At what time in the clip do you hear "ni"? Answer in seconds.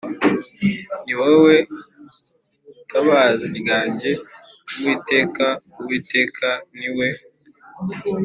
1.05-1.13, 6.77-6.89